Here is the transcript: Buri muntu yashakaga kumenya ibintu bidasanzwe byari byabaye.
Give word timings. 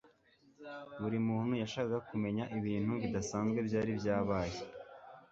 Buri 1.01 1.17
muntu 1.27 1.53
yashakaga 1.61 1.99
kumenya 2.09 2.43
ibintu 2.57 2.93
bidasanzwe 3.03 3.59
byari 3.67 3.91
byabaye. 3.99 4.57